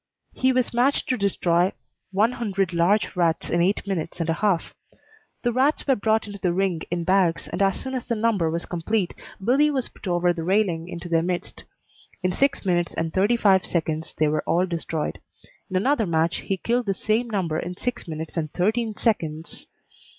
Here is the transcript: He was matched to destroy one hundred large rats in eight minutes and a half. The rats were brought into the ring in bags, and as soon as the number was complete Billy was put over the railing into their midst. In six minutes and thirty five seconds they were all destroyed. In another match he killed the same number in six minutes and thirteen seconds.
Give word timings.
He 0.33 0.51
was 0.51 0.73
matched 0.73 1.07
to 1.09 1.15
destroy 1.15 1.73
one 2.11 2.31
hundred 2.31 2.73
large 2.73 3.15
rats 3.15 3.51
in 3.51 3.61
eight 3.61 3.85
minutes 3.85 4.19
and 4.19 4.27
a 4.31 4.33
half. 4.33 4.73
The 5.43 5.51
rats 5.51 5.85
were 5.85 5.95
brought 5.95 6.25
into 6.25 6.39
the 6.39 6.51
ring 6.53 6.81
in 6.89 7.03
bags, 7.03 7.47
and 7.49 7.61
as 7.61 7.79
soon 7.79 7.93
as 7.93 8.07
the 8.07 8.15
number 8.15 8.49
was 8.49 8.65
complete 8.65 9.13
Billy 9.45 9.69
was 9.69 9.89
put 9.89 10.07
over 10.07 10.33
the 10.33 10.41
railing 10.43 10.87
into 10.89 11.07
their 11.07 11.21
midst. 11.21 11.65
In 12.23 12.31
six 12.31 12.65
minutes 12.65 12.95
and 12.95 13.13
thirty 13.13 13.37
five 13.37 13.63
seconds 13.63 14.15
they 14.17 14.27
were 14.27 14.41
all 14.47 14.65
destroyed. 14.65 15.19
In 15.69 15.75
another 15.75 16.07
match 16.07 16.37
he 16.37 16.57
killed 16.57 16.87
the 16.87 16.95
same 16.95 17.29
number 17.29 17.59
in 17.59 17.77
six 17.77 18.07
minutes 18.07 18.37
and 18.37 18.51
thirteen 18.53 18.97
seconds. 18.97 19.67